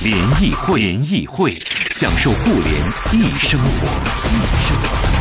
[0.00, 1.52] 联谊会，联谊会，
[1.90, 2.72] 享受互联
[3.10, 5.17] 易生活，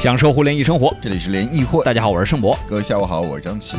[0.00, 0.96] 享受互联易生活。
[1.02, 2.58] 这里是联谊会，大家好，我是盛博。
[2.66, 3.76] 各位下午好，我是张琪。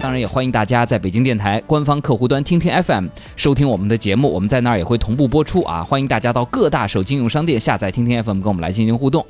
[0.00, 5.84] 当然也欢迎大家在北京电台官方客户端听听 FM 收听我们的节目，我们在那儿也会同步播出啊。
[5.84, 9.24] 欢迎大家到各大手机应用商店下载听听 FM，跟我们来进行互动。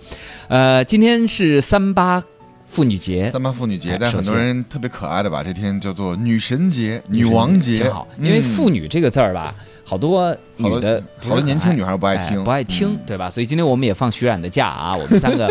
[0.49, 2.25] 呃，今天是三八
[2.65, 13.31] 妇女节，三八妇女节但很多人特别可爱的把这天叫做女神节、女王节真，好，因为“嗯妇女”这个字儿吧，好多女好的多好多年轻女孩不爱听，哎不爱听，对吧？
[13.31, 15.51] 所以今天我们也放徐冉的假啊，我们三个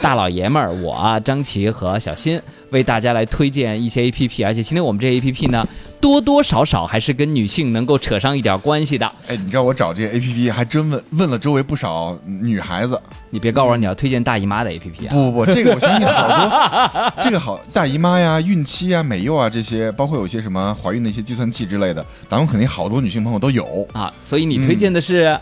[0.00, 5.66] 大老爷们儿，我啊、张琪和小新，为大家来推荐一些 A P P，而且今天我们这 A P P 呢，
[6.00, 9.06] 多多少少还是跟女性能够扯上一点关系的。
[9.28, 15.10] 哎，你知道我找这些 A P P 还真问问了周围不少女孩子，你别告诉我你要推荐大姨妈的 A P P 啊！
[15.10, 25.38] 不不不，这个我相信好多， 这个好大姨妈呀、孕期啊、美幼啊这些，包括有些什么怀孕的一些计算器之类的，咱们肯定好多女性朋友都有，啊，所以你推荐的是、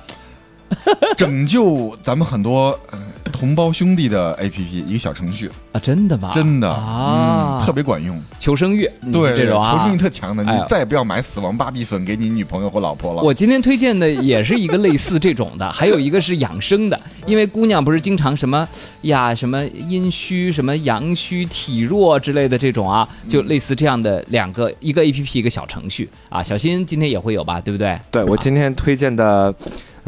[1.16, 2.98] 拯救咱们很多、呃
[3.32, 6.32] 同胞兄弟的 A P P 一个小程序，啊，真的吗？
[6.34, 8.20] 真的啊，嗯，特别管用。
[8.38, 13.22] 求生欲，对，这种啊，求生欲特强的，你再也不要买死亡芭比粉给你女朋友或老婆了。
[13.22, 18.68] 我今天推荐的也是一个类似这种的， 还有一个是养生的，因为姑娘不是经常什么
[19.02, 26.42] 呀什么阴虚、什么阳虚、体弱之类的这种啊，就类似这样的两个，一个 A P P 一个小程序啊。
[26.42, 27.98] 小新今天也会有吧，对不对？
[28.10, 29.54] 对我今天推荐的，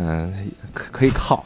[0.03, 1.45] 嗯、可可以靠。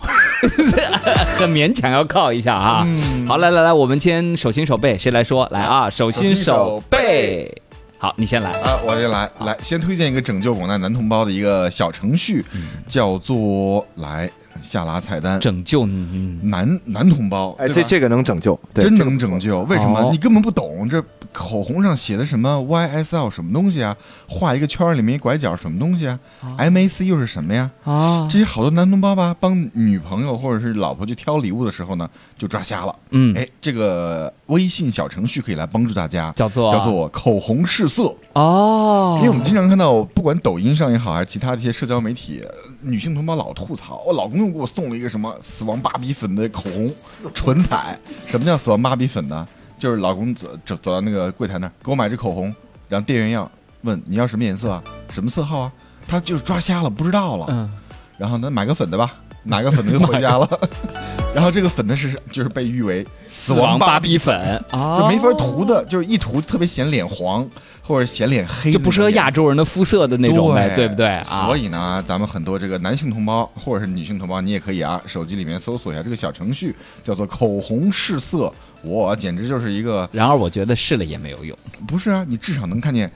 [1.39, 2.85] 很勉强要靠一下啊。
[2.87, 5.49] 嗯好，来来来，我们先手心手背，谁来说？
[5.51, 7.63] 来啊，手心手背。
[7.99, 8.51] 好，你先来。
[8.51, 14.31] 啊，我先来来，先推荐一个拯救广大男同胞的一个小程序，嗯叫做来
[14.63, 19.63] 下拉菜单，拯救嗯男男同胞，哎，这这个能拯救，对真这个能拯救？
[19.63, 20.09] 为什么哦？
[20.13, 21.03] 你根本不懂，这
[21.37, 23.95] 口红上写的什么 YSL 什么东西啊？
[24.27, 26.19] 画一个圈里面一拐角什么东西啊
[26.57, 27.71] ？MAC 又是什么呀？
[27.85, 32.09] 啊，这些好多男同胞吧，帮女朋友或者是老婆去挑礼物的时候呢，
[32.39, 32.97] 就抓瞎了。
[33.11, 38.15] 嗯，哎，这个微信小程序可以来帮助大家，叫做叫做口红试色。
[38.33, 46.91] 哦，因为我们经常看到，不管抖音上也好，还是其他的一些社交媒体，呃女性同胞老吐槽，我老公又给我送了一个什么死亡芭比粉的口红，
[47.35, 47.99] 唇彩。
[48.27, 49.47] 什么叫死亡芭比粉呢？
[49.79, 52.55] 就是老公走走走到那个柜台那儿，给我买支口红，
[52.89, 53.51] 然后店员要
[53.83, 54.83] 问你要什么颜色啊，
[55.13, 55.73] 什么色号啊，
[56.09, 57.47] 他就是抓瞎了，不知道了。
[57.49, 57.71] 嗯。
[58.19, 59.15] 然后呢，买个粉的吧，
[59.45, 60.49] 买个粉的就回家了。
[61.35, 64.35] 然后这个粉的是就是被誉为死死亡亡芭芭比粉，
[64.71, 67.47] 啊，就没法涂的，就是一涂特别显脸黄
[67.83, 71.09] 或者显脸黑就不适合亚洲人的肤色的那种呗，对不对？
[71.09, 71.45] 啊？
[71.45, 78.51] 所以呢，咱们很多这个男性同胞或者是女性同胞，你也可以啊，手机里面搜索一下这个小程序，叫做口红试色，
[78.85, 81.57] 哇，简直就是一个然而我觉得试了也没有用，
[81.87, 83.11] 不是啊，你至少能看见。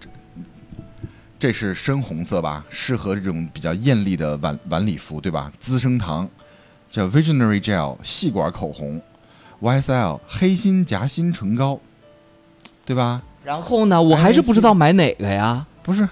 [0.00, 0.08] 这
[1.38, 5.52] 这是深红色吧，适合这种比较艳丽的晚晚礼服，对吧？
[5.58, 6.28] 资生堂
[6.90, 9.00] 叫 Visionary Gel 细管口红
[9.60, 11.78] ，YSL 黑心夹心唇膏，
[12.84, 13.22] 对吧？
[13.44, 15.66] 然后呢，我还是不知道买哪个呀。
[15.82, 16.08] 不是，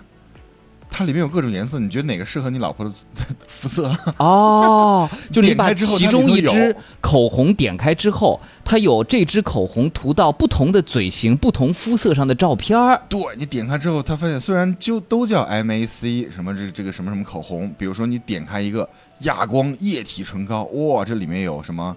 [0.94, 2.92] 它里面有各种颜色，你觉得哪个适合你老婆的
[3.48, 3.90] 肤色？
[4.18, 13.00] 哦，就你把其中一支口红点开之后，它有这支口红涂到不同的嘴型、不同肤色上的照片儿。
[13.08, 18.86] 对你点开之后，他发现虽然就都叫 MAC 什么这这个什么什么口红，比如说你点开一个
[19.20, 21.96] 哑光液体唇膏，哇，这里面有什么？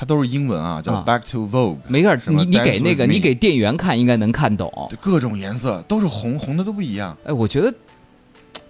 [0.00, 4.72] 它都是英文啊，叫啊 Back to Vogue，没事儿，你你给那个你给店员看，应该能看懂。
[4.88, 7.18] 就各种颜色都是红，红的都不一样。
[7.24, 7.74] 哎，我觉得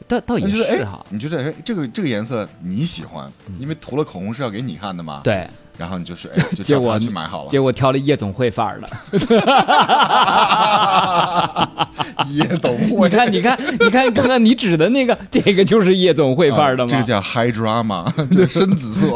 [0.09, 5.21] 倒倒也是哈，，你觉得哎这个这个颜色你喜欢，因为涂了口红是要给你看的嘛。。
[5.23, 5.47] 对，
[5.77, 7.51] 然后你就是哎， 就叫结果他去买好了。
[7.51, 8.89] 结果挑了夜总会范儿的。
[12.31, 16.91] 夜总会，你看，你看，你看，刚刚你指的那个，这个就是夜总会范儿的吗？
[16.91, 19.07] 啊这个叫 high drama， 就是深紫色。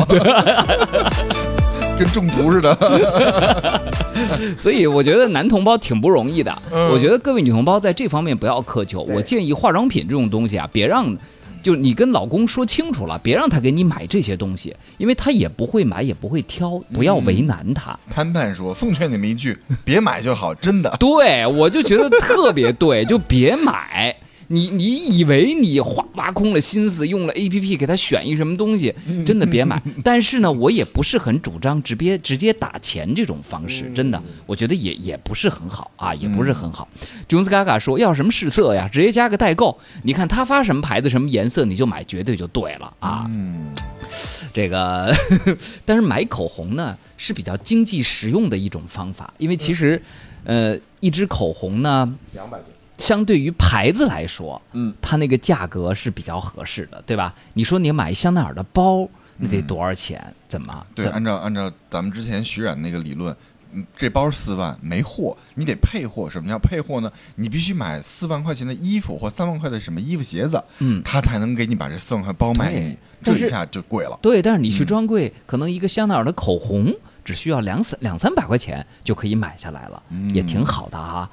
[1.98, 3.92] 跟中毒似的。
[4.58, 6.52] 所以我觉得男同胞挺不容易的。
[6.72, 9.02] 嗯我觉得各位女同胞在这方面不要苛求。
[9.02, 11.16] 我建议化妆品这种东西啊，别让。
[11.62, 17.96] 就你跟老公说清楚了，别让他给你买这些东西，因为他也不会买，也不会挑，不要为难他。
[18.12, 20.90] 潘潘说：“奉劝你们一句，别买就好，真的。
[20.98, 24.16] 对，我就觉得特别对，就别买。
[24.52, 28.94] 你你以为你花挖空了心思用了 A P P 给他选一什么东西，
[29.25, 29.82] 真的别买。
[30.04, 36.87] 但是呢，我也不是很主张直接直接打钱这种方式，真的，我觉得也也不是很好啊，也不是很好。
[37.26, 43.25] 琼斯嘎嘎说要什么试色呀，直接加个代购，你看他发什么牌子什么颜色你就买，绝对就对了啊。
[43.31, 43.72] 嗯，
[44.52, 45.10] 这个，
[45.87, 50.02] 但是买口红呢是比较经济实用的一种方法，因为其实，
[50.44, 52.66] 呃，一支口红呢，两百多。
[52.98, 57.34] 相对于牌子来说，嗯，它那个价格是比较合适的，对吧？
[57.54, 60.34] 你说你买香奈儿的包，那得多少钱？
[60.48, 60.86] 怎么？
[60.94, 63.34] 对，按照按照咱们之前徐冉那个理论，
[63.72, 66.28] 嗯，这包四万没货，你得配货。
[66.28, 67.10] 什么叫配货呢？
[67.36, 72.96] 你必须买四万块钱的衣服或三万块的什么衣服鞋子，嗯他才能给你把这四万块包卖给你。
[73.24, 74.18] 这一下就贵了。
[74.20, 76.92] 对，但是你嗯去专柜，可能一个香奈儿的口红
[77.24, 81.30] 只需要两三两三百块钱就可以买下来了，嗯也挺好的哈。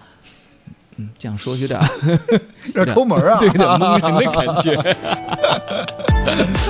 [0.99, 1.79] 嗯，这样说有点
[2.75, 3.39] 有点抠门啊！
[3.39, 4.75] 对， 有点蒙人的感觉。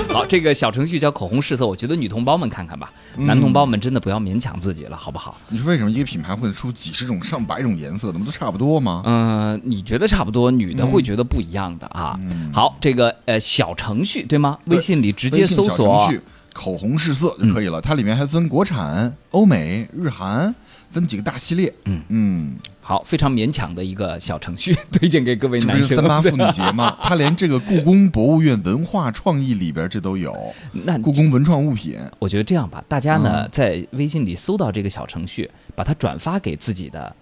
[0.14, 5.36] 好，这个小程序叫口红试色，我觉得女同胞们看看吧，嗯男同胞们真的不要勉强自己了，好不好？
[5.48, 9.02] 你说为什么一个品牌会出几十种、上百种颜色的，不都差不多吗？
[9.04, 12.14] 嗯、你觉得差不多，女的会觉得不一样的啊。
[12.20, 14.56] 嗯好，这个呃小程序对吗？
[14.64, 16.20] 对微信里直接搜索程序
[16.52, 17.80] 口红试色就可以了。
[17.80, 20.54] 它里面还分国产、欧美、日韩，
[20.92, 21.72] 分几个大系列。
[21.84, 22.56] 嗯嗯，
[22.90, 25.96] 好，非常勉强的一个小程序， 推荐给各位男生。
[25.98, 30.36] 三八妇女节嘛， 他连这个故宫博物院文化创意里边这都有，
[30.72, 31.96] 那故宫文创物品。
[32.18, 37.14] 我觉得这样吧，大家呢、嗯在微信里搜到这个小程序，把它转发给自己的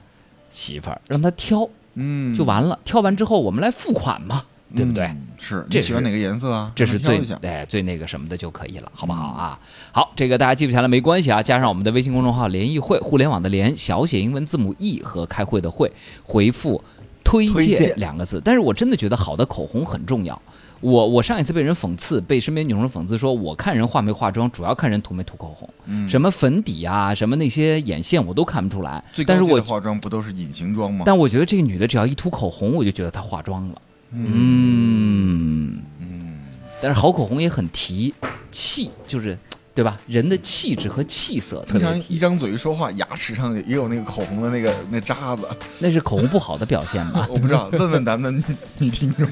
[0.48, 2.78] 媳妇儿，让她挑嗯，就完了。
[2.82, 4.44] 挑完之后我们来付款嘛，
[4.74, 5.04] 对不对？
[5.06, 6.72] 嗯是，这喜欢哪个颜色啊？
[6.74, 9.60] 这是最让他挑一下哎最那个什么的就可以了，好不好嗯啊？
[9.92, 15.92] 好，这个大家记不下来没关系啊，加上我们的微信公众号“联谊会”，互联网的联，小写英文字母 e 和开会的会，
[16.24, 16.82] 回复
[17.22, 18.42] “推荐”两个字。
[18.44, 20.40] 但是我真的觉得好的口红很重要。
[20.80, 29.24] 我我上一次被人讽刺，被身边女生讽刺说，我看人化没化妆，主要看人涂没涂口红，嗯什么粉底啊，什么那些眼线我都看不出来最。
[29.24, 31.04] 但是我化妆不都是隐形妆吗？
[31.06, 33.82] 但我觉得这个女的只要一涂口红，我就觉得她化妆了。
[34.10, 36.38] 嗯嗯，
[36.82, 38.14] 但是好口红也很提
[38.50, 39.38] 气，就是
[39.74, 39.96] 对吧？
[40.06, 45.46] 人的气质和气色特经常别，一张嘴一说话，牙齿上也有那个口红的那个那渣子。
[45.78, 47.26] 那是口红不好的表现吧？
[47.30, 48.56] 我不知道，问问咱们的女
[48.86, 49.26] 女听众，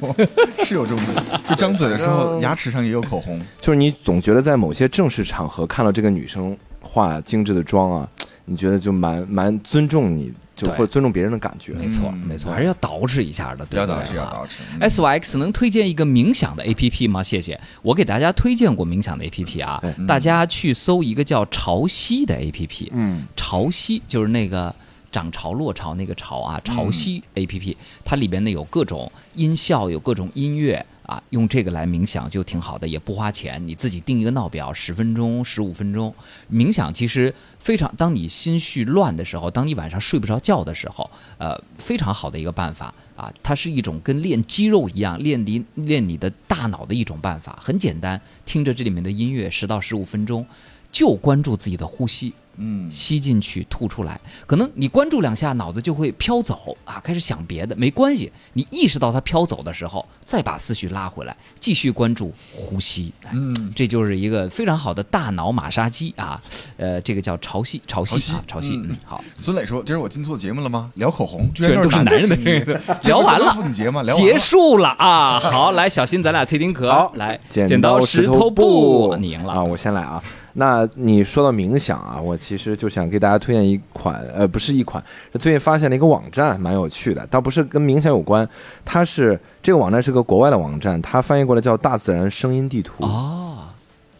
[0.64, 1.04] 是有这种，
[1.48, 3.40] 就张嘴的时候牙齿上也有口红。
[3.60, 8.08] 就是你总觉得在某些正式场合看到这个女生化精致的妆啊，
[8.44, 11.74] 你觉得就蛮蛮尊重你，就对会尊重别人的感觉。
[11.74, 13.94] 没错，嗯没错，还是要捯饬一下的，对不对？
[13.94, 14.80] 要捯饬，要啊捯饬。
[14.80, 17.22] S Y X 能推荐一个冥想的 A P P 吗？
[17.22, 24.74] 谢谢，我给大家推荐过冥想的 A P P 啊哎，大家去搜一个叫潮汐的 A P P，嗯，潮汐就是那个
[25.12, 36.12] 涨潮落潮那个潮啊，潮汐 A P P，、它里边呢有各种音效，有各种音乐啊，用这个来冥想就挺好的，也不花钱，你自己定一个闹表，十分钟、十五分钟。
[36.52, 41.08] 冥想其实非常，当你心绪乱的时候，当你晚上睡不着觉的时候，
[41.38, 50.44] 呃，非常好的一个办法啊，它是一种跟练肌肉一样，练你练你的大脑的一种办法，很简单，听着这里面的音乐，十到十五分钟，
[50.90, 52.34] 就关注自己的呼吸。
[52.58, 54.20] 嗯，吸进去，吐出来。
[54.46, 57.74] 可能你关注两下，脑子就会飘走啊，开始想别的。
[57.76, 63.12] 没关系，你意识到它飘走的时候，再把思绪拉回来，继续关注呼吸。
[63.24, 66.40] 哎嗯，这就是一个非常好的大脑马杀鸡啊！
[66.76, 68.80] 呃，这个叫潮汐，潮潮汐汐啊，潮汐。
[68.80, 70.90] 嗯嗯，好，孙磊说：“今儿我进错节目了吗？
[70.94, 74.02] 聊口红，居居然然都是男人的 聊完了妇女节吗？
[74.02, 75.40] 聊结束了啊！
[75.40, 79.62] 好，来，小新，咱俩脆丁壳，来，剪刀石头布，你赢了啊！
[79.62, 80.22] 我先来啊。
[80.58, 85.02] 那你说到冥想啊，我其实就想给大家推荐一款，呃，不是一款，
[85.34, 88.48] 最近发现了一个网站，蛮有趣的，倒不是跟冥想有关，
[88.82, 93.04] 它是这个网站是个国外的网站，它翻译过来叫“大自然声音地图”。
[93.04, 93.66] 哦，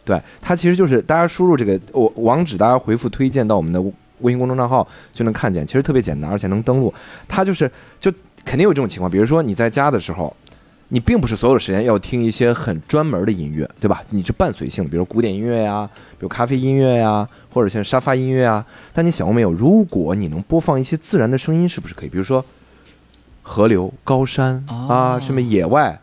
[0.05, 3.81] 对，它其实就是大家输入这个我网址，大家回复推荐到我们的
[4.19, 6.93] 微信公众账号就能看见，其实特别简单，而且能登录。
[7.27, 8.11] 它就是就
[8.45, 10.35] 肯定有这种情况，比如说你在家的时候，
[10.89, 14.01] 你并不是所有的时间要听一些很专门的音乐，对吧？
[14.09, 18.65] 你是伴随性的，比如古典音乐呀，比如咖啡音乐呀，或者像沙发音乐啊。
[18.93, 22.09] 但你想过没有，如果你能播放一些自然的声音，是不是可以？
[22.09, 22.43] 比如说
[23.41, 25.99] 河流、高山啊，哦什么野外。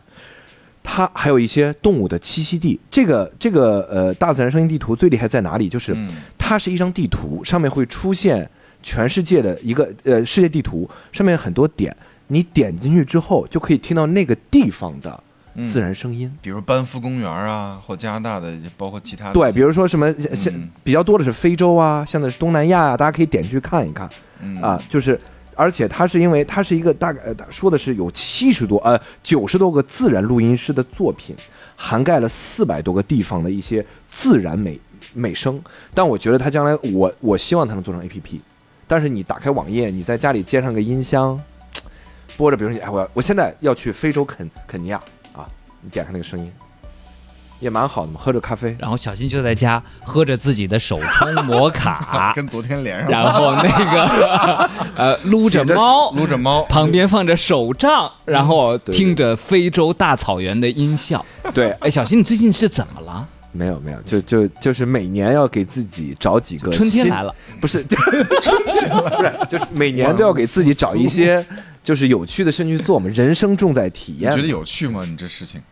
[0.87, 2.79] 它它还有一些动物的栖息地。
[2.89, 5.67] 这个这个呃，大自然声音地图最厉害在哪里？
[5.67, 8.49] 就是嗯它是一张地图，上面会出现
[8.81, 11.93] 全世界的一个呃世界地图，上面有很多点，
[12.27, 15.23] 你点进去之后就可以听到那个地方的
[15.63, 16.31] 自然声音。
[16.41, 24.09] 比如班夫公园啊，或加拿大的，包括其他的对，比如说什么像像嗯比较多的是非洲啊，现在是东南亚啊，大家可以点进去看一看
[24.41, 24.81] 嗯啊。
[24.89, 25.19] 就是，
[25.55, 31.35] 而且它是因为它是一个大概呃说的是有七十多呃九十多个自然录音师的作品，
[31.75, 34.79] 涵盖了四百多个地方的一些自然美
[35.13, 35.61] 美声。
[35.93, 38.41] 但我觉得它将来我我希望它能做成 A P P，
[38.87, 41.39] 但是你打开网页，你在家里接上个音箱，
[42.37, 44.97] 播着，比如说你哎我要我现在要去非洲肯肯尼亚
[45.35, 45.47] 啊，
[45.81, 46.51] 你点开那个声音。
[47.61, 61.25] 也蛮好的嘛，喝着咖啡，然后小新就在家喝着自己的手冲摩卡， 跟昨天连上了，然后那个 呃撸着猫，撸着猫，旁边放着手杖，然后听着非洲大草原的音效。
[61.53, 63.25] 对，哎，小新，你最近是怎么了？
[63.53, 71.43] 没有没有，就就就是每年要给自己找几个春天来了，不是，就 不是，就是每年都要给自己找一些
[71.85, 73.07] 就是有趣的事情去做嘛。
[73.13, 75.05] 人生重在体验你觉得，有趣吗？
[75.07, 75.61] 你这事情，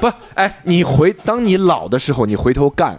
[0.00, 2.98] 不，哎，你回当你老的时候，你回头干，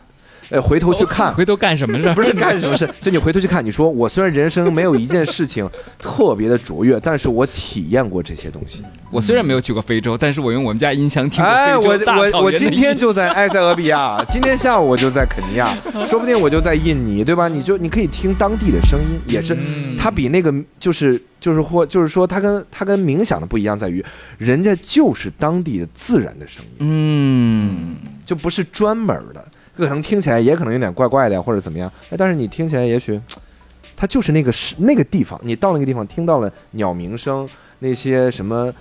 [0.49, 1.33] 呃，回头去看。
[1.33, 2.13] 回头干什么事？
[2.13, 8.83] 不是干什么事，就你回头去看，你说我虽然人生没有一件事情特别的卓越，但是我体验过这些东西。
[9.11, 15.75] 我虽然没有去过非洲，但是我用我们家音响听过哎，我非洲大草原的我我今天就在埃塞俄比亚， 今天下午我就在肯尼亚，
[16.05, 17.47] 说不定我就在印尼，对吧？
[17.47, 24.03] 你就你可以听当地的声音，也是嗯它比那个就是就是或就是说它跟它跟冥想的不一样，在于
[24.37, 29.45] 人家就是当地的自然的声音，嗯，就不是专门的，
[29.83, 33.19] 可能听起来也可能有点怪怪的呀，或者怎么样，哎，但是你听起来也许。
[33.99, 38.71] 它就是那个是那个地方，你到那个地方听到了鸟鸣声，那些什么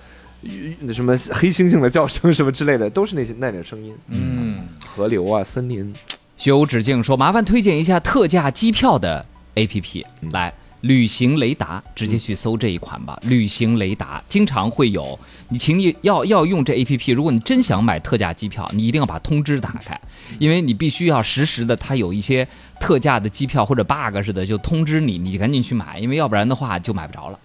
[0.41, 3.97] 鱼什么黑猩猩的叫声什么之类的，都是那些那点声音。
[4.09, 5.91] 嗯，河流啊，森林，
[6.35, 9.25] 学无止境说，麻烦推荐一下特价机票的
[9.55, 10.53] APP，来。
[10.87, 13.19] 旅行雷达，直接去搜这一款吧。
[13.23, 19.99] 旅行雷达经常会有，你请你要要用这 APP，如果你真想买特价机票，你一定要把通知打开，
[20.39, 22.47] 因为你必须要实时的，它有一些
[22.79, 27.37] 特价的机票或者 bug 似的，就通知你，你就赶紧去买，因为要不然的话就买不着了。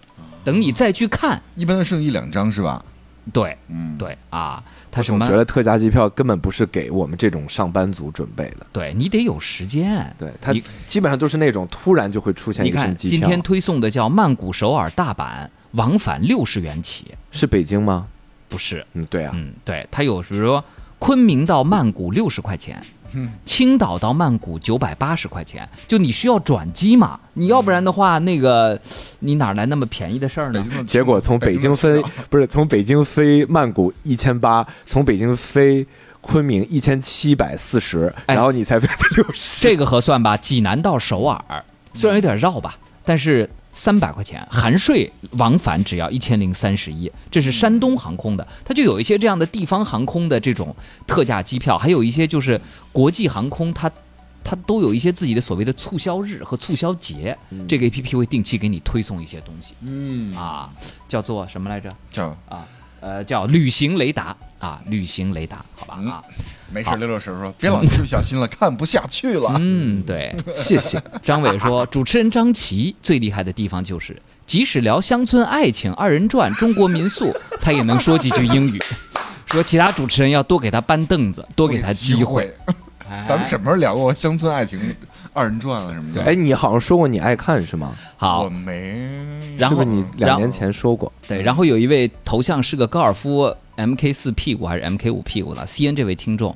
[0.43, 2.83] 等你再去看，一般都剩一两张是吧？
[3.31, 4.61] 对嗯，对啊，
[4.91, 5.37] 他什么我觉？
[5.37, 8.65] 得特价机票根本不是给我们这种上班族准备的。
[8.73, 10.13] 对你得有时间。
[10.17, 10.53] 对，他
[10.85, 13.17] 基本上都是那种突然就会出现你一个什么看，机票。
[13.19, 18.07] 今天推送的叫曼谷、首尔、大阪，往返六十元起，是北京吗？
[18.49, 18.85] 不是？
[18.93, 20.63] 嗯，对啊，嗯，对，他有比如说
[20.99, 22.81] 昆明到曼谷六十块钱，
[23.45, 28.79] 青岛到曼谷九百八十块钱，就你需要转机嘛，你要不然的话，那个
[29.19, 30.65] 你哪来那么便宜的事儿呢？
[30.85, 35.85] 结果从北京飞的不是从北京飞曼谷一千八，从北京飞
[36.21, 39.61] 昆明一千七百四十，哎然后你才飞六十。
[39.61, 50.73] 这个合算吧，济南到首尔虽然有点绕吧，但是三百块钱含税往返只要一千零三十一，这是山东航空的，它就有一些这样的地方航空的这种
[51.05, 52.61] 特价机票，还有一些就是
[52.93, 53.91] 国际航空它。
[54.45, 60.69] 它都有一些自己的所谓的促销日和促销节，这个 A P P 会定期给你推送一些东西嗯啊，
[61.07, 61.89] 叫做什么来着？
[62.11, 62.67] 叫啊，
[63.03, 66.21] 呃，叫旅行雷达啊，旅行雷达，好吧嗯啊，
[66.71, 69.53] 没事，六六婶说 别老这么小心了，看不下去了。
[69.59, 71.03] 嗯，对，谢谢。
[71.21, 78.79] 张伟说，主持人张琪最厉害的地方就是，即使聊乡村爱情、二人转、中国民宿，他也能说几句英语。
[79.47, 82.51] 说其他主持人要多给他搬凳子，多给他机会。
[83.27, 84.79] 咱们什么时候聊过乡村爱情、
[85.33, 86.23] 二人转了什么的？
[86.23, 87.91] 哎，你好像说过你爱看是吗？
[88.17, 89.55] 好我好，没。
[89.57, 91.11] 然后是是你两年前说过？
[91.27, 96.55] 对，然后有一位头像是个高尔夫 MK 四屁股还是 MK 五屁股的 CN 这位听众，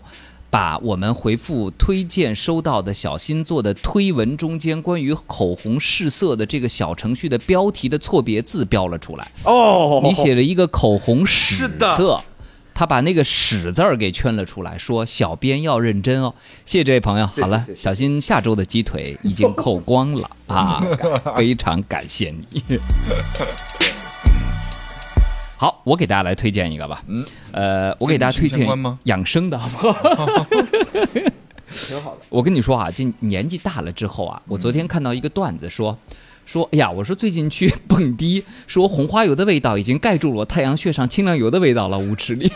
[0.50, 9.32] 把我们回复推荐收到的小新做的推文中间关于口红试色的这个小程序的标题的错别字标了出来。
[9.44, 12.22] 哦你写了一个口红屎是的色，
[12.78, 16.32] 他把那个屎字儿给圈了出来，说小编要认真哦。
[16.64, 17.26] 谢谢这位朋友。
[17.26, 20.86] 好了小心下周的鸡腿已经扣光了 啊，
[21.36, 22.62] 非常感谢你。
[25.58, 27.04] 好，我给大家来推荐一个吧。
[27.08, 28.68] 嗯，呃，我给大家推荐
[29.06, 30.46] 养生的，好不好？
[31.74, 32.18] 挺好的。
[32.30, 35.98] 我跟你说啊，这年纪大了之后啊，我昨天看到一个段子说，
[36.48, 42.50] 说，哎呀，我说最近去 蹦迪，说红花油的味道已经盖住了我太阳穴上清凉油的味道了，舞池里，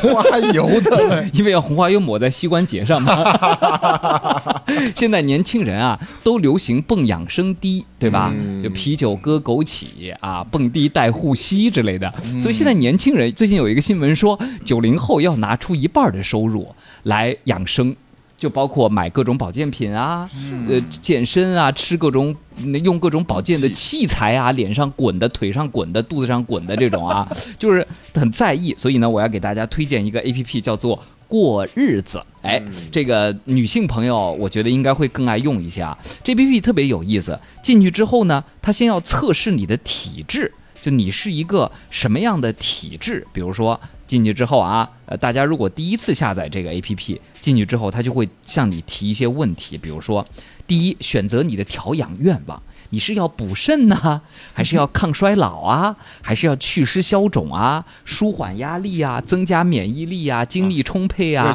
[0.00, 4.62] 红花油的， 因为要红花油抹在膝关节上嘛。
[4.94, 8.32] 现在年轻人啊，都流行蹦养生迪，对吧？
[8.32, 12.08] 嗯就啤酒搁枸杞啊，蹦迪带护膝之类的。
[12.40, 16.72] 所以现在年轻人最近有一个新闻说，九零后要拿出一半的收入
[17.02, 17.96] 来养生。
[18.42, 20.28] 就包括买各种保健品啊，
[20.68, 27.24] 呃，健身啊，吃各种嗯用各种保健的器材啊，脸上滚的、腿上滚的、肚子上滚的这种啊，
[27.56, 28.74] 就是很在意。
[28.76, 32.20] 所以呢，我要给大家推荐一个 A P P，叫做过日子。
[32.42, 35.96] 哎，这个女性朋友，我觉得应该会更爱用一些啊。
[36.24, 40.52] 这 A P P 特别有意思，进去之后呢，它先要测试你的体质。
[40.80, 43.24] 就你是一个什么样的体质？
[43.32, 43.80] 比如说
[44.12, 50.22] 进去之后啊，呃，大家如果第一次下载这个 APP，进去之后，它就会向你提一些问题，比如说，
[50.66, 54.20] 第一，选择你的调养愿望，你是要补肾呐、
[54.52, 61.46] 还是要抗衰老啊，还是要祛湿消肿啊，舒缓压力啊，增加免疫力啊，精力充沛啊，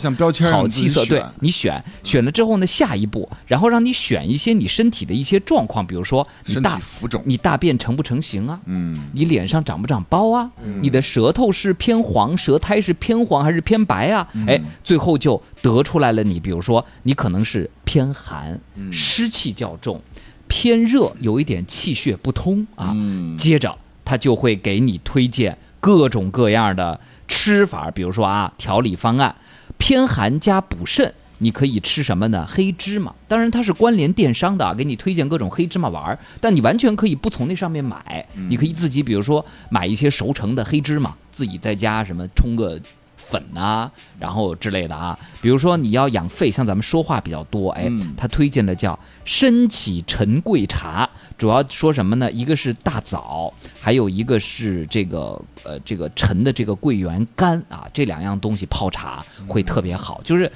[0.52, 8.60] 好气色，对你选选了之后呢，下一步，然后让你选一些你身体的一些状况，比如说你大浮肿，你大便成不成型啊？
[8.66, 10.50] 嗯，你脸上长不长包啊？
[10.82, 14.28] 你的舌头是偏黄，舌苔是偏黄还是偏白啊？
[14.48, 18.60] 哎，最后就得出来了你，比如说你可能是偏寒，
[18.92, 20.02] 湿气较重，
[20.48, 22.92] 偏热，有一点气血不通啊。
[22.96, 29.36] 嗯接着他就会给你推荐各种各样的吃法，比如说啊，调理方案，
[29.78, 31.14] 偏寒加补肾。
[31.40, 32.48] 你可以吃什么呢？
[32.50, 42.82] 黑芝麻，当然它是关联电商的啊，给你推荐各种黑芝麻丸儿，但你完全可以不从那上面买，你可以自己比如说买一些熟成的黑芝麻，自己在家什么冲个
[43.18, 45.20] 粉啊，然后之类的啊。
[45.42, 52.32] 比如说你要养肺，像咱们说话比较多，哎嗯，他推荐的叫参启陈桂茶，主要说什么呢？
[52.32, 60.50] 一个是大枣，还有一个是这个呃这个陈的这个桂圆干啊，这两样东西泡茶会特别好，就是。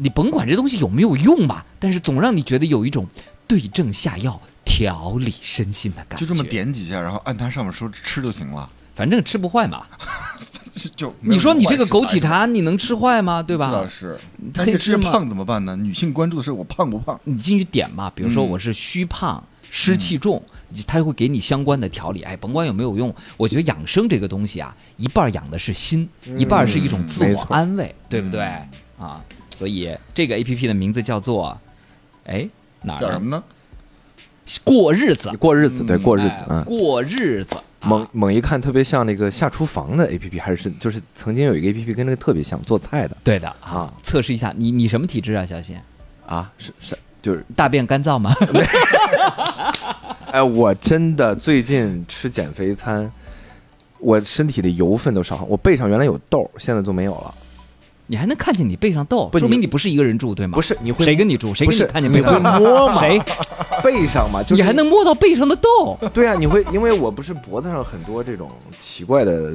[0.00, 3.04] 你甭管这东西有没有用吧，但是总让你觉得有一种
[3.48, 6.24] 对症下药、调理身心的感觉。
[6.24, 9.84] 就这么，点几下，然后按它上面说吃就行了，反正吃不坏嘛。
[10.94, 13.42] 就你说你这个枸杞茶，你能吃坏吗？
[13.42, 13.88] 对吧这倒？
[13.88, 14.18] 是，
[14.52, 15.74] 但是吃黑芝麻胖怎么办呢？
[15.74, 19.42] 女性关注的是我胖不胖，你进去点嘛，比如说嗯我是虚胖。
[19.70, 20.42] 湿气重，
[20.86, 22.22] 他会给你相关的调理。
[22.22, 26.08] 哎，甭管有没有用，我觉得养生这个东西啊，一半养的是心，
[26.38, 28.40] 一半是一种自我安慰，对不对？
[28.98, 29.22] 啊，
[29.54, 31.60] 所以这个 A P P 的名字叫做，
[32.24, 32.48] 哎，
[32.80, 33.00] 哪儿呢？
[33.00, 33.44] 叫什么呢？
[34.64, 36.64] 过日子，过日子，对，嗯过日子哎，嗯。
[36.64, 37.54] 过日子。
[37.80, 45.76] 猛猛一看，特别像那个下厨房的 A P P，还是就是曾经有一个 A P P 跟那个特别像，做菜的对的啊啊，测试一下你你什么体质啊，小新？
[46.26, 48.34] 啊，是是就是，大便干燥吗？
[50.30, 53.10] 哎，我真的最近吃减肥餐，
[54.00, 57.34] 我身体的油分都少，我背上原来有痘，现在都没有了。
[58.10, 60.56] 你还能看见你背上痘，说明你不是一个人住，对吗？
[60.56, 61.54] 不是，你会谁跟你住？
[61.54, 62.60] 谁不是看见你会背上痘？
[62.60, 62.98] 摸 吗？
[62.98, 63.20] 谁？
[63.84, 65.96] 背上嘛，就是你还能摸到背上的痘？
[66.12, 69.54] 对啊，你会因为我不是脖子上很多这种奇怪的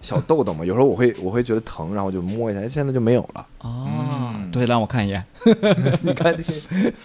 [0.00, 3.46] 小痘痘嘛，有时候我会我会觉得疼，然后就摸一下，现在就没有了。
[3.58, 5.22] 哦嗯，对，让我看一眼，
[6.00, 6.42] 你看这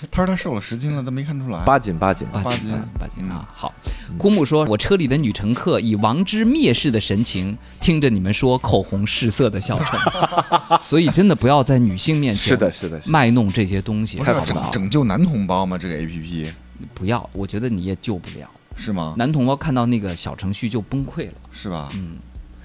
[0.10, 1.60] 他说他瘦了十斤了，都没看出来。
[1.66, 3.50] 八斤八斤，八斤八斤八斤八斤嗯啊！
[3.54, 3.74] 好，
[4.18, 10.00] 枯木说，我车里的女乘客以王之蔑视的神情听着你们说口红试色的笑声，
[10.82, 15.78] 所以真的不要在女性面前是的，是的，卖弄这些东西太好了拯拯救男同胞吗？
[15.78, 16.54] 这个 A P P
[16.94, 18.50] 不要，我觉得你也救不了。
[18.78, 19.16] 是吗？
[19.18, 21.90] 男同胞看到那个小程序就崩溃了，是吧？
[21.96, 22.18] 嗯，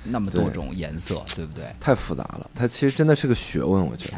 [0.05, 1.65] 那么多种颜色，对不对？
[1.79, 4.17] 太复杂了，它其实真的是个学问，我觉得。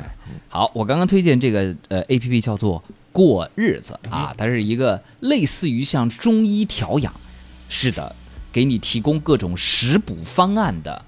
[0.48, 7.12] 好，我刚刚推荐这个呃 A P P 叫做过日子啊，它是一个类似于像中医调养，
[7.68, 8.14] 是的，
[8.52, 11.04] 给你提供各种食补方案的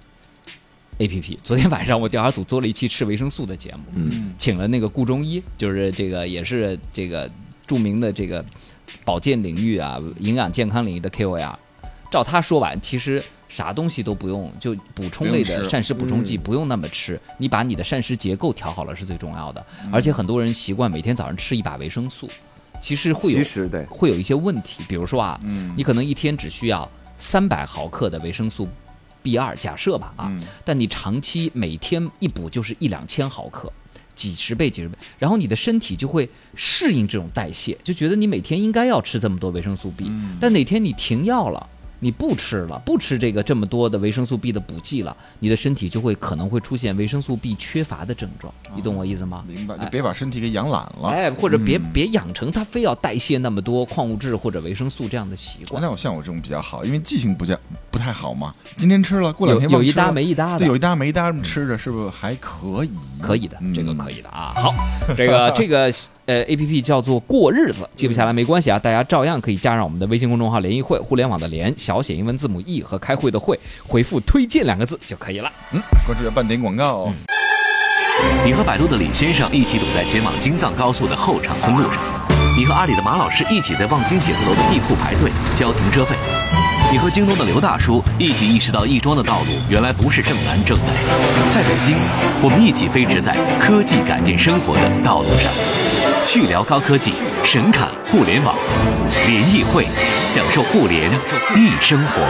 [0.99, 1.39] A P P。
[1.43, 7.31] 昨天晚上我调查组做了一期吃维生素的节目，嗯，请了那个顾中医，就是这个也是这个
[7.67, 8.45] 著名的这个
[9.05, 11.59] 保健领域啊、营养健康领域的 K O L。
[12.11, 13.21] 照他说完，其实
[13.55, 16.41] 啥东西都不用，就补充类的膳食补充剂嗯。
[16.43, 19.65] 不用那么吃，你把你的膳食结构调好了是最重要的。
[19.93, 22.29] 而且很多人习惯每天早上吃一把维生素，
[22.81, 25.73] 其实会有其实对，会有一些问题，比如说啊，嗯。
[25.77, 28.67] 你可能一天只需要三百毫克的维生素
[29.23, 30.43] B 二，假设吧啊，嗯。
[30.65, 33.73] 但你长期每天一补就是一两千毫克，
[34.17, 40.37] 几十倍、几十倍，然后你的身体就会适应这种代谢，就觉得你每天应该要吃这么多维生素 B，、嗯。
[40.41, 41.69] 但哪天你停药了，
[42.01, 49.45] 你不吃了，不吃这个这么多的维生素 B 的补剂了，你的身体就会可能会出现维生素 B 缺乏的症状，你懂我意思吗？
[49.47, 51.09] 明白，哎就别把身体给养懒了。
[51.09, 57.81] 哎，或者别嗯别养成他非要代谢那么多矿物质或者维生素这样的习惯，那我像我这种比较好，因为记性不太不太
[58.15, 58.53] 好吗。
[58.77, 60.65] 今天吃了，过两天有一搭没一搭的，。
[60.65, 62.91] 有一搭没一搭这么吃着，是不是还可以？
[63.21, 64.53] 可以的，这个嗯可以的啊。
[64.55, 64.75] 好，
[65.17, 65.93] 这个 这个
[66.27, 75.51] 呃 A P P 叫做过日子，记不下来没关系啊，大家照样可以加上我们的微信公众号“联谊会”，互联网的联，小写英文字母 E 和开会的会，回复“推荐”两个字就可以了。
[75.73, 77.13] 嗯，关注一下半点广告哦。
[78.45, 82.01] 你和百度的李先生一起堵在前往京藏高速的后场村路上，
[82.57, 86.15] 你和阿里的马老师一起在望京写字楼的地库排队交停车费，
[86.91, 90.85] 你和京东的刘大叔一起意识到亦庄的道路原来不是正南正北，
[91.53, 91.97] 在北京，
[92.43, 95.51] 我们一起飞驰在科技改变生活的道路上，
[96.25, 98.55] 去聊高科技，神侃互联网，
[99.27, 99.87] 联谊会，
[100.25, 101.11] 享受互联
[101.57, 102.23] 易生活。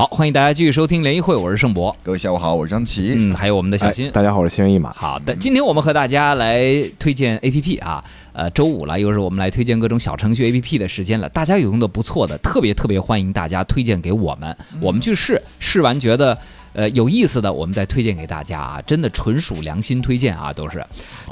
[0.00, 3.12] 好，欢迎大家继续收听联谊会，我是盛博，各位下午好，我是张琪。
[3.14, 4.10] 嗯，还有我们的小新哎。
[4.10, 4.90] 大家好，我是心猿意马。
[4.94, 11.28] 好的，今天我们和大家来推荐 A P P 啊，呃，周五了，又是我们来推荐各种小程序 A P P 的时间了。
[11.28, 16.38] 大家有用的不错的，特别特别欢迎大家推荐给我们，我们去试，试完觉得。
[16.72, 20.82] 呃，有意思的，我们再推荐给大家啊，真的纯属良心推荐啊，都是。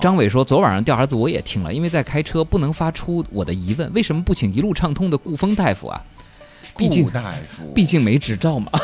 [0.01, 6.03] 张伟说，昨晚上调查组我也听了，因为在开车不能发出我的疑问，为什么不请一路畅通的顾峰大夫啊？
[6.79, 8.71] 毕竟顾大夫，毕竟没执照嘛。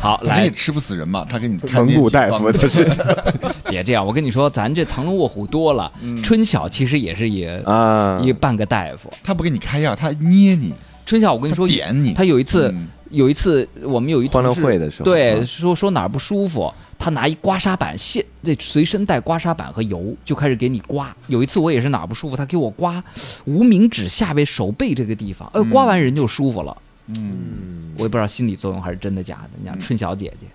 [0.00, 2.84] 好，来也吃不死人嘛，他给你看蒙古大夫这这是
[3.70, 5.92] 别这样，我跟你说，咱这藏龙卧虎多了，
[6.24, 9.12] 春晓其实也是也啊，一半个大夫。
[9.22, 10.72] 他不给你开药，他捏你，
[11.06, 12.12] 春晓，我跟你说，点你。
[12.14, 21.14] 他有一次，嗯有一次我们有一欢乐会的时候对，啊说说哪儿不舒服，他拿一刮痧板，现这随身带刮痧板和油，就开始给你刮。
[21.26, 23.04] 有一次我也是哪儿不舒服，他给我刮
[23.44, 26.76] 无名指下背手背这个地方，呃，刮完人就舒服了。
[27.08, 29.50] 嗯，我也不知道心理作用还是真的假的。
[29.62, 30.46] 你看春小姐姐，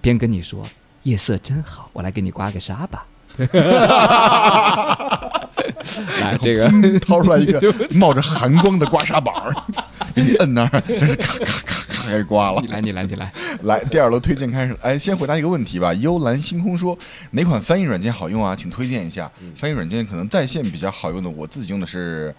[0.00, 0.64] 边跟你说
[1.02, 3.04] 夜色真好，我来给你刮个痧吧。
[6.20, 6.68] 来，这个
[7.00, 9.52] 掏出来一个 冒着寒光的刮痧板儿，
[10.14, 12.68] 给你摁那儿，咔咔咔咔开始刮了你。
[12.68, 13.32] 来，你来，你来。
[13.64, 14.76] 来，第二轮推荐开始。
[14.80, 15.92] 哎，先回答一个问题吧。
[15.94, 16.96] 幽蓝星空说
[17.32, 18.54] 哪款翻译软件好用啊？
[18.54, 19.30] 请推荐一下。
[19.56, 22.34] 翻译软件可能在线比较好用的，我自己用的是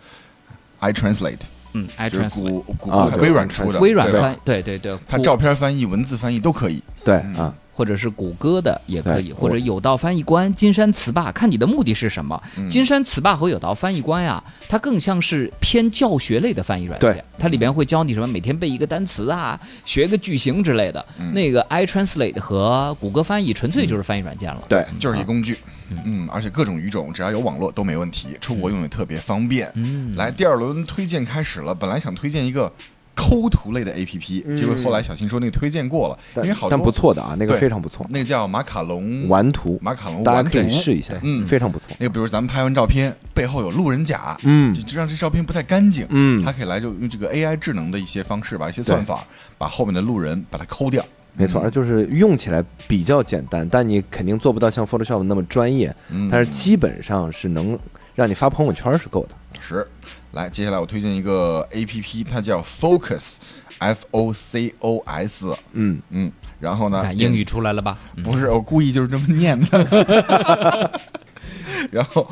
[0.82, 1.41] iTranslate，
[1.73, 6.84] 嗯，iTranslate 谷谷啊微软出的，微软翻，对对对，它照片翻译、文字翻译都可以。
[7.04, 12.41] 对嗯啊，或者是谷歌的也可以，或者有道翻译官、金山词霸，看你的目的是什么。
[12.57, 21.05] 嗯金山词霸和有道翻译官呀，它更像是偏教学类的翻译软件，它里边会教你什么每天背一个单词啊，学个句型之类的。
[21.19, 24.63] 嗯那个 iTranslate 和谷歌翻译纯粹就是翻译软件了。
[24.69, 25.57] 对，就是一工具，
[26.05, 29.69] 嗯，而且各种语种只要有网络都没问题，出国用也特别方便。
[29.75, 32.71] 嗯，来，第二轮推荐开始了，本来想推荐一个
[33.15, 41.45] 抠图类的 APP，结果后来小新说那个推荐过了，因但为好多但不错的啊，那个非常不错，那个叫马卡龙玩图，马卡龙大家可以玩图试一下，嗯。
[41.47, 41.88] 非常不错。
[41.97, 44.73] 那个比如咱们拍完照片，背后有路人甲，嗯。
[44.73, 46.43] 就就让这照片不太干净，嗯。
[46.43, 49.25] 它可以来就用这个 AI 智能的一些方式吧，一些算法，
[49.58, 51.04] 把后面的路人把它抠掉。
[51.38, 56.30] 没错，就是用起来比较简单，但你肯定做不到像 Photoshop 那么专业，嗯。
[56.32, 57.78] 但是基本上是能
[58.15, 59.36] 让你发朋友圈是够的。
[59.62, 59.88] 是。
[60.32, 67.97] 来，接下来我推荐一个 APP，它叫 Focus，F O C O S，嗯，嗯，然后呢，看英语出来了吧？
[68.17, 70.99] 嗯不是，我故意就是这么念的。
[71.89, 72.30] 然后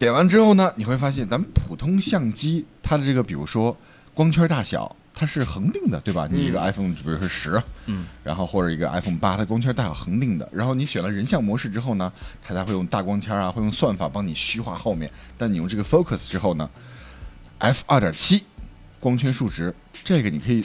[0.00, 3.76] 点完之后呢，你会发现咱们普通相机它的这个，比如说
[4.12, 6.28] 光圈大小，它是恒定的，对吧？
[6.30, 10.48] 你一个 iPhone，比如说十，嗯，然后或者一个 iPhone 八，它光圈大小恒定的。
[10.52, 15.10] 然后你选了人像模式之后呢，它才会用大光圈啊，会用算法帮你虚化后面。
[15.36, 16.70] 但你用这个 Focus 之后呢
[17.58, 18.44] ，f 二点七
[19.00, 20.64] 光圈数值，这个你可以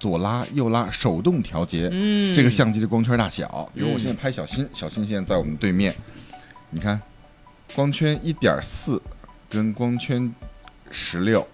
[0.00, 1.90] 左拉右拉手动调节。
[1.92, 5.94] 嗯这个相机的光圈大小，比如我嗯现在拍小新，小新现在在我们对面，
[6.70, 6.98] 你看，
[7.74, 9.02] 光圈一点四
[9.50, 10.34] 跟光圈
[10.90, 11.46] 十六、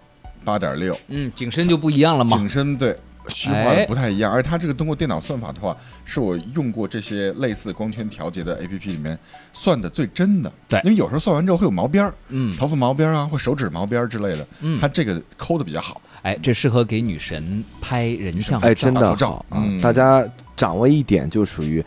[0.45, 2.37] 八点六，嗯，景深就不一样了嘛。
[2.37, 2.97] 景深对
[3.29, 9.17] 虚化不太一样，而它这个通过电脑算法的话，是我用过这些类似光圈调节的 APP 里面
[9.53, 10.53] 算的最真的。
[10.69, 16.01] 对因为有时候算完之后会有毛边儿，嗯头发毛边儿啊，或手指毛边儿之类的，嗯它这个抠的比较好。
[16.23, 18.61] 哎，这适合给女神拍人像。
[18.61, 19.17] 哎，真的！
[19.53, 20.27] 嗯大家
[20.57, 21.83] 掌握一点，就属于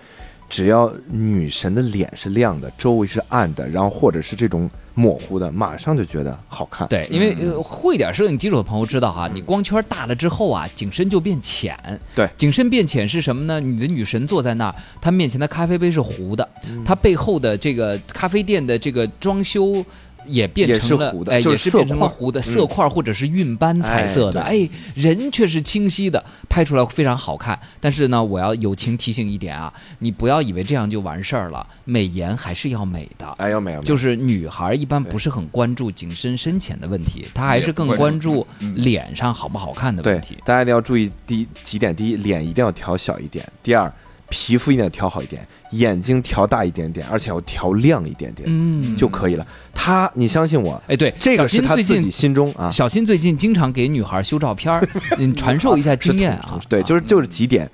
[0.53, 6.87] 只要女神的脸是亮的，周围是暗的，然后或者是这种模糊的，马上就觉得好看。
[6.87, 11.75] 对，因为会点摄影基础的朋友知道哈，你光圈大了之后啊，景深就变浅。
[12.15, 13.59] 对景深变浅是什么呢？
[13.59, 19.83] 你的女神坐在那儿，她面前的咖啡杯是糊的，嗯她背后的这个咖啡店的这个装修。
[20.25, 27.59] 也变成了，哎，糊的就是也是变成了糊的色块或者是晕斑彩色的，哎，人却是清晰的，拍出来非常好看。
[27.79, 33.27] 但是呢，我要友情提醒一点啊，你不要以为这样就完事儿了，美颜还是要美的。
[33.37, 43.89] 哎要美，就是是女孩一般不是很关注景深深浅的问题，她还是更关关注脸上好不好看的问题。，大家一定要注意第一几点：第一，脸一定要调小一点；第二，
[44.29, 49.45] 皮肤一定要调好一点，眼睛调大一点点，而且要调亮一点点、嗯，就可以了。
[49.73, 52.69] 他，你相信我，哎，对，这个是他自己心中啊。
[52.71, 56.59] 小新最近经常给女孩修照片儿，你传授一下经验啊。
[56.67, 57.69] 对，就是就是几点，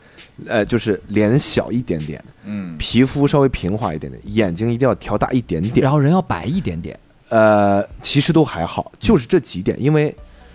[0.47, 5.91] 呃，就是脸小一点点，嗯，皮肤稍微平滑一点点，眼睛一定要调大一点点然。
[5.91, 6.97] 后人要白一点点。
[7.29, 10.13] 呃，其实都还好，就是这几点，因为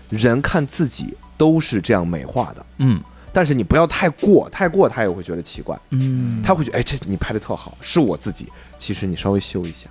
[0.09, 3.01] 人看自己都是这样美化的，嗯
[3.35, 9.89] 但是你不要太过，太过他也会觉得奇怪，嗯，他会觉得哎，这你拍的特好，是我自己，其实你稍微修一下。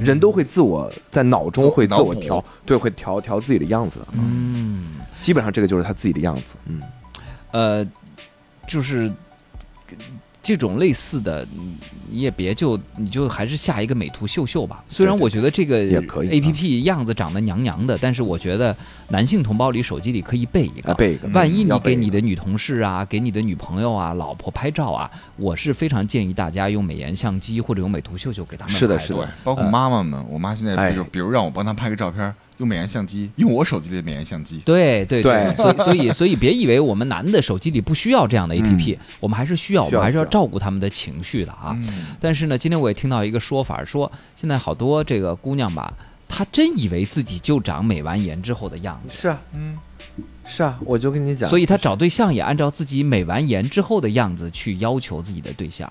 [0.00, 4.00] 人都会自我在脑中会自我调，对，会调调自己的样子。
[4.14, 6.56] 嗯基本上这个就是他自己的样子。
[6.64, 6.80] 嗯，
[7.50, 7.86] 呃，
[8.66, 9.12] 就是
[10.42, 11.76] 这种类似的，你
[12.10, 14.82] 你也别就你就还是下一个美图秀秀吧。
[14.88, 18.74] 虽然我觉得这个也可以啊 A P P 样子长得娘娘的，但是我觉得
[19.08, 20.92] 男性同胞里手机里可以备一个。
[20.92, 20.94] 啊，。
[20.94, 29.18] 备一个，万一你给你的女同事啊，给你的女朋友啊、老婆拍照啊，我是非常建议大家用美颜相机或者用美图秀秀给他们拍是的是的。
[29.18, 31.06] 对，包括妈妈们，我妈现在比如哎。
[31.12, 34.58] 比如让我帮她拍个照片，用美颜相机，用我手机里的美颜相机。
[34.64, 40.24] 对对对所以所以所以别以为我们男的手机里不需要这样的 A P P，、我们还是需要，我们还是要。
[40.30, 41.76] 照顾他们的情绪的啊。
[41.76, 45.92] 嗯，但是呢，今天我也听到一个说法，说现在好多这个姑娘吧，
[46.28, 49.76] 她真以为自己就长美完颜之后的样子，是啊，嗯，
[50.46, 55.90] 是啊，我就跟你讲，所以她找对象也按照自己美完颜之后的样子去要求自己的对象。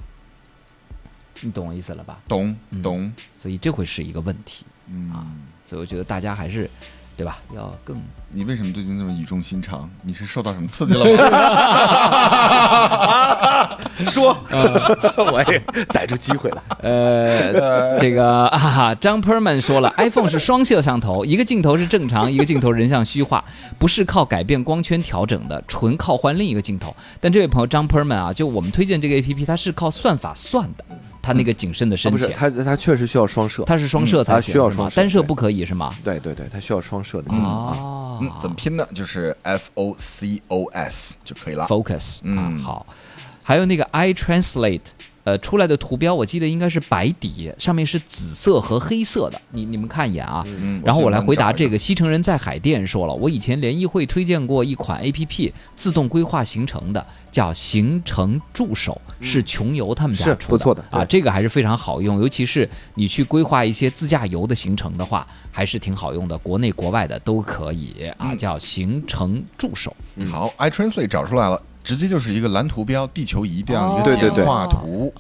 [1.42, 2.20] 你懂我意思了吧？
[2.28, 2.82] 懂嗯。
[2.82, 5.25] 懂，所以这会是一个问题，嗯啊
[5.65, 6.69] 所以我觉得大家还是，
[7.15, 7.38] 对吧？
[7.56, 9.88] 要更你为什么最近这么语重心长？
[10.04, 11.12] 你是受到什么刺激了吗？
[14.08, 14.36] 说，
[15.32, 16.63] 我也逮住机会了。
[16.82, 23.43] 呃，这个啊，张 Perman 说了，iPhone 是双摄像头，一个镜头是正常，一个镜头人像虚化，
[23.78, 26.95] 不是靠改变光圈调整的，纯靠换另一个镜头。
[27.19, 30.86] 但这位朋友张 Perman 啊，就我们推荐这个 APP，它是靠算法算的，
[31.22, 33.64] 它那个谨慎的啊不是，深浅，他他确实需要双摄。
[33.66, 35.94] 他是双摄才行需要双射单摄不可以是吗？
[36.04, 37.78] 对对对，他需要双摄的镜头啊。
[37.78, 38.86] 哦嗯，怎么拼呢？
[38.94, 41.66] 就是 F O C O S 就可以了。
[41.68, 42.86] focus 啊嗯，好，
[43.42, 44.82] 还有那个 iTranslate，
[45.30, 50.44] 呃，出来的图标我记得应该是白底，上面是紫色和黑色的，你你们看一眼啊。
[50.48, 69.96] 嗯，然后我来回答这个西城人在海淀说了，我以前联谊会推荐过一款 A P P，自动规划行程的，叫行程助手，是穷游他们家是出不错的啊，这个还是非常好用，尤其是你去规划一些自驾游的行程的话，还是挺好用的，国内国外的都可以啊，嗯叫行程助手。
[70.15, 75.12] 嗯好，iTranslate 找出来了，直接就是一个蓝图标、地球仪这样一哦个对对对简化图。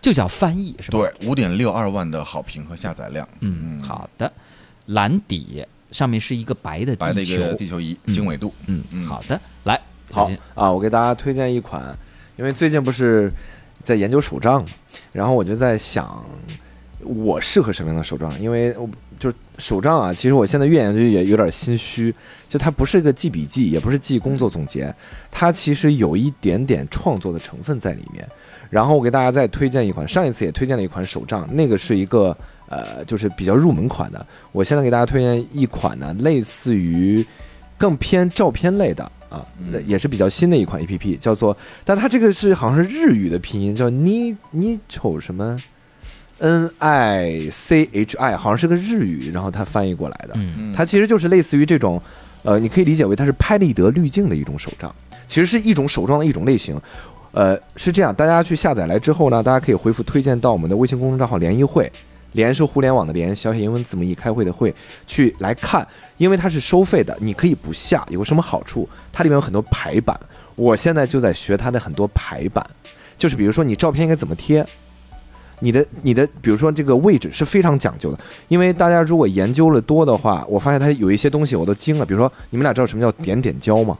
[0.00, 0.98] 就叫翻译是吧？
[0.98, 4.32] 对，五点六二万的好评和下载量，嗯，好的，
[4.86, 8.52] 蓝底上面是一个白的白的一个地球仪经纬度。
[8.66, 11.96] 嗯，嗯好的，来，小好啊，我给大家推荐一款，
[12.36, 13.32] 因为最近不是
[13.82, 14.68] 在研究手账嘛，
[15.12, 16.24] 然后我就在想，
[17.00, 18.40] 我适合什么样的手账？
[18.40, 18.88] 因为我
[19.18, 22.14] 就是手账啊，其实我现在越研究也有点心虚，
[22.48, 24.94] 就它不是一个记笔记，也不是记工作总结，
[25.30, 28.28] 它其实有一点点创作的成分在里面。
[28.68, 32.36] 然后我给大家再推荐一款，上一次也推荐了一款手账，那个是一个
[32.68, 34.26] 呃，就是比较入门款的。
[34.50, 37.24] 我现在给大家推荐一款呢，类似于
[37.78, 39.46] 更偏照片类的啊，
[39.86, 45.56] 也是比较新的一款 A P P，叫做，但它这个是好像是日语的拼音，叫你你瞅什么
[46.38, 50.34] ？N I C H I，好像是个日语，然后它翻译过来的。
[50.34, 52.00] 嗯嗯它其实就是类似于这种，
[52.42, 54.94] 呃，你可以理解为它是拍立得滤镜的一种手账，
[55.26, 56.80] 其实是一种手账的一种类型。
[57.32, 61.90] 呃，是这样，大家去下载来之后呢，大家可以回复推荐到我们的微信公众账号“联谊会”，
[62.32, 64.74] 联是互联网的联，小写英文字母 E 开会的会，
[65.06, 68.88] 去来看，因为它是收费的，你可以不下，有个什么好处？
[69.12, 70.18] 它里面有很多排版，
[70.54, 72.66] 我现在就在学它的很多排版，
[73.18, 74.66] 就是比如说你照片应该怎么贴。
[75.60, 82.04] 你的你的，比如说这个位置是非常讲究的，因为大家如果研究了多的话，我发现它有一些东西我都惊了。
[82.04, 83.96] 比如说，你们俩知道什么叫点点胶吗？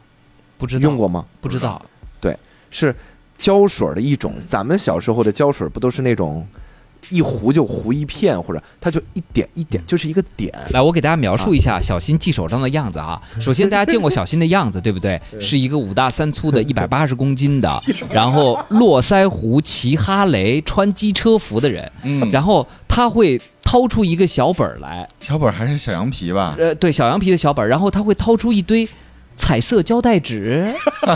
[0.58, 1.24] 不知道用过吗？
[1.40, 1.80] 不知道，
[2.20, 2.36] 对
[2.70, 2.94] 是
[3.38, 4.34] 胶水的一种。
[4.40, 6.46] 咱们小时候的胶水不都是那种
[7.10, 10.52] 一糊就糊一片，或者它就一点一点，就是一个点。
[10.70, 13.20] 来，我给大家描述一下小新系手上的样子啊。
[13.40, 15.20] 首先，大家见过小新的样子，对不对？
[15.40, 21.90] 是一个五大三粗的， 一百八十公斤的，然后络腮胡、骑哈雷、穿机车服的人。
[22.02, 26.56] 嗯，然后他会掏出一个小本儿来，小本儿还是小羊皮吧？
[26.58, 28.88] 呃，对，小羊皮的小本儿，然后他会掏出一堆。
[29.36, 30.74] 彩色胶带纸，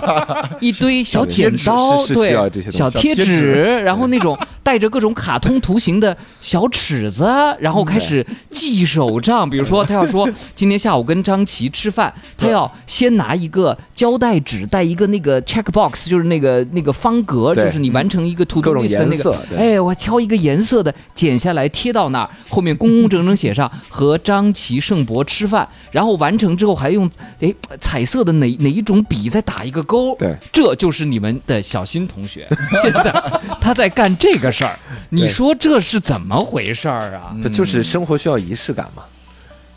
[0.60, 2.32] 一堆小剪刀，对，
[2.70, 7.24] 小贴纸纸，然后那种带着各种卡通图形的小尺子，
[7.58, 9.48] 然后开始记手账。
[9.50, 30.16] 比如说，他要说今天下午跟张琪吃饭，他要先拿一个胶带纸，带一个那个 check box，就是那个那个方格，就是你完成一个 to 各 do list 的那个哎，我挑一个颜色的剪下来贴到那儿，后面工工整整写上和张琪、盛博吃饭，然后完成之后还用哎彩色的哪哪一种笔再打一个勾。
[30.16, 32.48] 对，这就是你们的小新同学，
[32.82, 33.12] 现在
[33.60, 34.76] 他在干这个事儿，
[35.10, 37.36] 你说这是怎么回事儿啊？
[37.42, 39.04] 这就是生活需要仪式感嘛。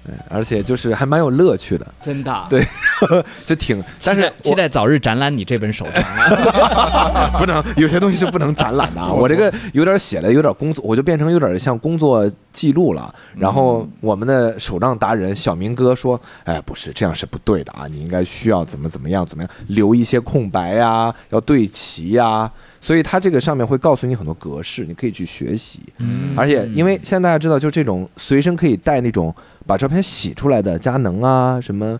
[0.05, 2.65] 对，而且就是还蛮有乐趣的，真的，对
[3.45, 7.31] 就挺，但期是待期待早日展览你这本手账啊。
[7.39, 9.11] 不能有些东西是不能展览的啊。
[9.13, 13.13] 我这个有点写的有点工作，我就变成有点像工作记录了。
[13.35, 25.81] 然后我们的手账达人小明哥说：“哎，不是这样是不对的啊，你应该需要怎么怎么样怎么样，留一些空白呀、要对齐呀。”所以他这个上面会告诉你很多格式，你可以去学习。
[25.99, 29.33] 嗯而且因为现在大家知道，就这种随身可以带那种
[29.65, 31.99] 把照片洗出来的佳能啊，什么。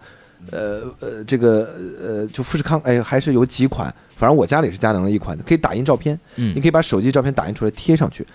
[0.52, 8.28] 呃呃，这个呃，就富士康，哎，还是有几款，反正我家里是佳能的一款的，可以打印照片，嗯你可以把手机照片打印出来贴上去。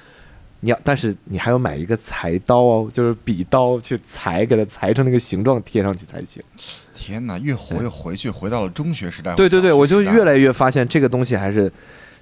[0.60, 6.42] 你要，但是你还要买一个裁刀哦，就是笔刀去裁，给它裁成那个形状贴上去才行。
[6.94, 9.34] 天哪，越活越回去，回到了中学时代。
[9.34, 11.70] 对对对，我就越来来越发现这个东西还是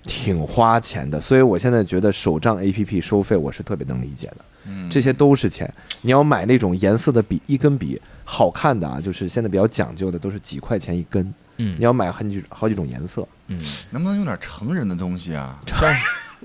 [0.07, 4.37] 挺花钱的，所以我现在觉得手账 APP 收费我是特别能理解的，
[4.69, 4.89] 嗯。
[4.89, 5.71] 这些都是钱。
[6.01, 11.35] 你要买那种颜色的笔，一根笔好看的啊，就是现在比较讲究的，都是几块钱一根。
[11.57, 11.75] 嗯。
[11.79, 13.59] 你要买很几好几种颜色，嗯，
[13.91, 15.59] 能不能用点成人的东西啊？
[15.67, 15.97] 像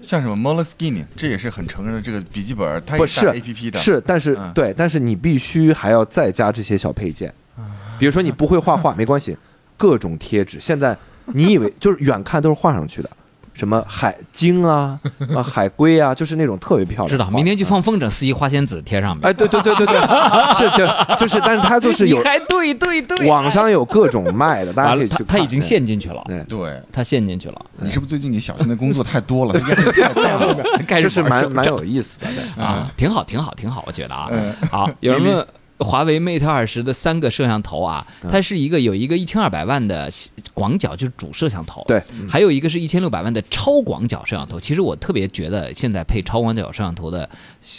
[0.01, 3.77] 像什么 Moleskine，这也是很成人的这个笔记本，它也不是 A P P 的。
[3.77, 4.51] 是，但是、嗯。
[4.53, 7.69] 对，但是你必须还要再加这些小配件，啊。
[7.99, 9.37] 比如说你不会画画没关系，
[9.77, 13.09] 各种贴纸，现在你以为就是远看都是画上去的，
[13.53, 14.99] 什么海鲸啊
[15.35, 17.07] 啊海龟啊，就是那种特别漂亮。
[17.07, 19.25] 知道，明天去放风筝，撕一花仙子贴上面。
[19.27, 19.97] 哎，对对对对对，
[20.55, 25.27] 是就就是，但是它就是有还对对对，网上有各种卖的，大家可以去看。
[25.27, 29.59] 他他已经陷进去了，对，对，他陷进去了，你是不是最近你小心的工作太多了？
[31.01, 32.27] 就是蛮蛮有意思的。
[32.27, 35.47] 对啊，挺好，挺好，挺好，我觉得啊，嗯好，有人问
[35.83, 40.09] 华为 Mate 二十的三个摄像头啊，嗯它是一个有一个一千二百万的
[40.53, 44.59] 广角，就是主摄像头，对，还有一个是一千六百万的超广角摄像头。
[44.59, 47.29] 其实我特别觉得现在配超广角摄像头的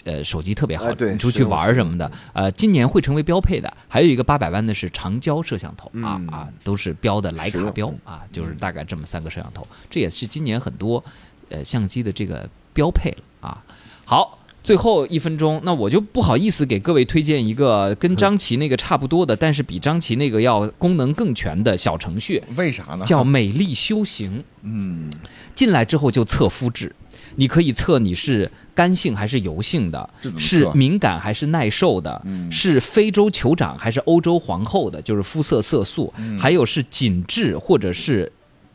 [0.04, 3.72] 呃手机特别好，你出去玩什么的，呃，今年会成为标配的。
[3.88, 11.02] 还有一个八百万的是长焦摄像头啊嗯啊，都是标的徕卡标啊，就是大概这么三个摄像头，这也是今年很多
[11.50, 13.62] 呃相机的这个标配了啊。
[14.04, 14.38] 好。
[14.62, 23.04] 最后一分钟，那我就不好意思给各位推荐一个跟张琪那个差不多的，但是比张琪那个要功能更全的小程序，为啥呢？
[23.04, 24.44] 叫美丽修行。
[24.62, 25.10] 嗯，
[25.54, 26.94] 进来之后就测肤质，
[27.34, 38.30] 你可以测你是干性还是油性的是敏感还是耐受的，嗯是非洲酋长还是欧洲皇后的，就是肤色色素，嗯还有是紧致或者是。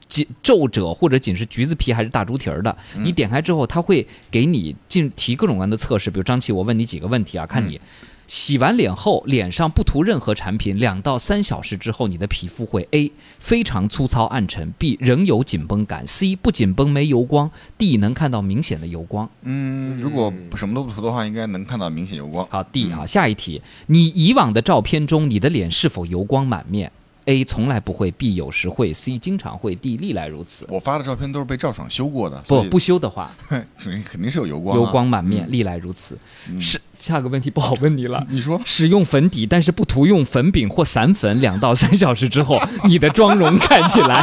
[0.08, 3.06] 紧皱褶或者仅是橘子皮还是大猪蹄儿的，嗯。
[3.06, 7.70] 你点开之后，它会给你进提各种各样的测试，比如张琪，我问你几个问题啊，看嗯。
[7.70, 7.82] 你
[8.28, 19.30] 洗完脸后脸上不涂任何产品，两到三小时之后，你的皮肤会 A 非常粗糙暗沉，B 仍有紧绷感，C 不紧绷没油光，D 能看到明显的油光。
[19.44, 22.46] 嗯，如果什么都不涂的话，应该能看到明显油光。
[22.50, 26.92] 好，D 啊，下一题，你以往的照片中，你的脸是否油光满面
[27.28, 30.66] ？A 从来不会，B 有时会，C 经常会，D 历来如此。
[30.70, 36.18] 我发的照片都是被赵爽修过的，不不修的话， 肯定肯定是有油光啊，油光满面，嗯历来如此。
[36.50, 38.26] 嗯是下个问题不好问你了。
[38.28, 42.60] 你说使用粉底，但是不涂用粉饼或散粉，两到三小时之后，
[42.90, 44.20] 你的妆容看起来：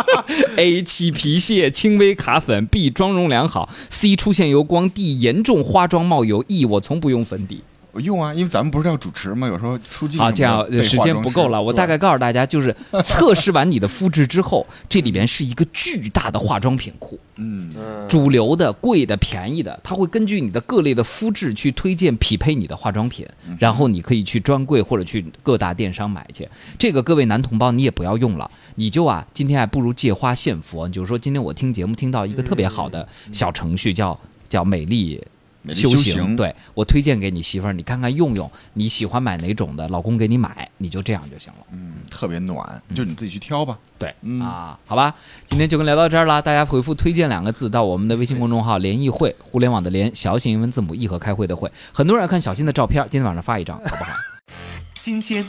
[0.56, 7.62] A 起皮屑、轻微卡粉；B 妆容良好；C 出现油光；D 严重花妆冒油；E 我从不用粉底。
[7.96, 9.48] 我用啊，因为咱们不是要主持吗？
[9.48, 17.18] 有时候出镜啊，这样时间不够了，我大概告诉大家，就是测试完你的肤质之后，这里边是一个巨大的化妆品库。
[17.38, 17.74] 嗯
[18.08, 23.26] 主流的、贵的、便宜的，它会根据你的各类的肤质去推荐匹配你的化妆品，
[23.58, 26.46] 然后你可以去专柜或者去各大电商买去。
[26.78, 30.86] 这个各位男同胞你也不要用了，你就啊，今天还不如借花献佛。
[30.88, 35.22] 就是说，今天我听节目听到一个特别好的小程序，叫叫美丽
[35.66, 41.66] 美丽修修行对我推荐给你媳妇儿，你看看用用，你喜欢买哪种的，老公给你买，你就这样就行了。
[41.72, 43.76] 嗯，特别暖，就你自己去挑吧。
[43.98, 45.12] 对，嗯啊，好吧，
[45.46, 46.40] 今天就跟聊到这儿了。
[46.40, 51.70] 大家回复“推荐”两个字到我们的微信公众号“联谊会”，互联网的联，小写英文字母 e 和开会的会。
[51.92, 54.12] 很多人要看小新的照片，今天晚上发一张，好不好？
[54.94, 55.44] 新鲜，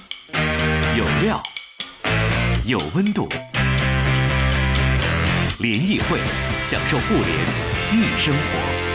[0.98, 1.44] 有料，
[2.66, 3.30] 有温度。
[5.60, 6.20] 联谊会，
[6.62, 7.28] 享受互联
[7.92, 8.87] 易生活。